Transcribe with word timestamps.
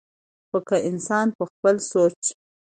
خو 0.49 0.57
کۀ 0.67 0.77
انسان 0.89 1.27
پۀ 1.37 1.43
خپل 1.51 1.75
سوچ 1.91 2.21